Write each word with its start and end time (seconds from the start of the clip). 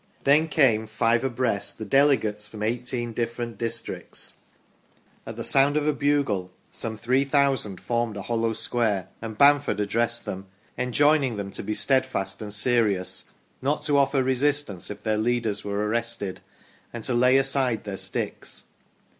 Then 0.23 0.47
came, 0.47 0.87
five 0.87 1.23
abreast, 1.23 1.77
the 1.77 1.85
delegates 1.85 2.47
from 2.47 2.63
eighteen 2.63 3.13
different 3.13 3.59
districts. 3.59 4.37
At 5.27 5.35
the 5.35 5.43
sound 5.43 5.77
of 5.77 5.85
a 5.87 5.93
bugle, 5.93 6.49
some 6.71 6.97
3000 6.97 7.79
formed 7.79 8.17
a 8.17 8.23
hollow 8.23 8.53
square 8.53 9.09
and 9.21 9.37
Bamford 9.37 9.79
'addressed 9.79 10.25
them, 10.25 10.47
enjoining 10.75 11.35
them 11.35 11.51
to 11.51 11.61
be 11.61 11.75
steadfast 11.75 12.41
and 12.41 12.51
serious, 12.51 13.25
not 13.61 13.83
to 13.83 13.95
offer 13.99 14.23
resistance 14.23 14.89
if 14.89 15.03
their 15.03 15.19
leaders 15.19 15.63
were 15.63 15.83
ar 15.83 15.89
rested, 15.89 16.39
and 16.91 17.03
to 17.03 17.13
lay 17.13 17.37
aside 17.37 17.83
their 17.83 17.95
sticks. 17.97 18.63